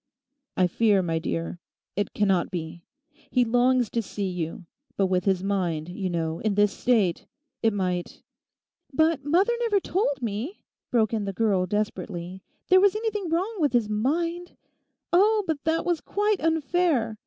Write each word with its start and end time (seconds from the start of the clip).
'I 0.57 0.65
fear, 0.65 1.03
my 1.03 1.19
dear...it 1.19 2.11
cannot 2.15 2.49
be. 2.49 2.81
He 3.29 3.45
longs 3.45 3.87
to 3.91 4.01
see 4.01 4.27
you. 4.27 4.65
But 4.97 5.05
with 5.05 5.25
his 5.25 5.43
mind, 5.43 5.89
you 5.89 6.09
know, 6.09 6.39
in 6.39 6.55
this 6.55 6.73
state, 6.73 7.27
it 7.61 7.71
might—?' 7.71 8.23
'But 8.91 9.23
mother 9.23 9.53
never 9.59 9.79
told 9.79 10.19
me,' 10.23 10.63
broke 10.89 11.13
in 11.13 11.25
the 11.25 11.33
girl 11.33 11.67
desperately, 11.67 12.41
'there 12.69 12.81
was 12.81 12.95
anything 12.95 13.29
wrong 13.29 13.57
with 13.59 13.73
his 13.73 13.87
mind. 13.89 14.57
Oh, 15.13 15.43
but 15.45 15.63
that 15.65 15.85
was 15.85 16.01
quite 16.01 16.41
unfair. 16.41 17.19